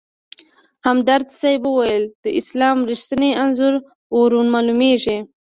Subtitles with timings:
[0.87, 3.73] همدرد صیب ویل: د اسلام رښتیني انځور
[4.19, 5.17] ورمالومېږي.